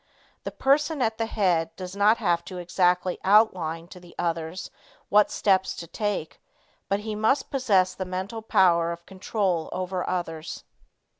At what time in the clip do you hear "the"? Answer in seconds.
0.45-0.51, 1.19-1.27, 3.99-4.15, 7.93-8.03